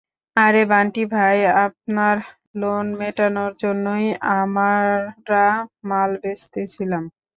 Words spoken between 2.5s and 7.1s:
Loan মেটানোর জন্যই আমরা মাল বেচতেছিলাম।